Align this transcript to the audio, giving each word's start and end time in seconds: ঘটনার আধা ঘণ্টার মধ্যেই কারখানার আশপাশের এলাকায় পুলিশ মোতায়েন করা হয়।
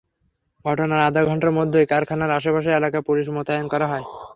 ঘটনার 0.65 1.01
আধা 1.07 1.21
ঘণ্টার 1.25 1.51
মধ্যেই 1.57 1.89
কারখানার 1.91 2.35
আশপাশের 2.37 2.77
এলাকায় 2.79 3.07
পুলিশ 3.07 3.27
মোতায়েন 3.35 3.65
করা 3.73 3.87
হয়। 3.91 4.05